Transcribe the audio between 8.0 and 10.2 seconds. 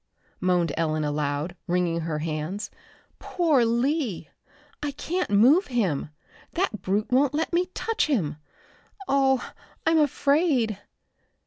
him. Oh, I'm